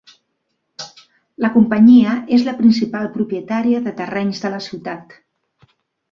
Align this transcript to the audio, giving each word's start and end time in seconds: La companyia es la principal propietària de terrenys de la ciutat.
La 1.43 1.49
companyia 1.57 2.15
es 2.37 2.45
la 2.47 2.55
principal 2.61 3.05
propietària 3.17 3.83
de 3.89 3.93
terrenys 3.99 4.41
de 4.47 4.51
la 4.55 4.63
ciutat. 4.69 5.13